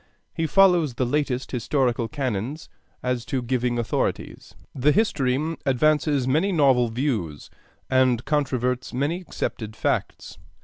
[0.33, 2.69] He follows the latest historical canons
[3.03, 4.55] as to giving authorities.
[4.73, 7.51] The history advances many novel views,
[7.87, 10.39] and controverts many accepted facts.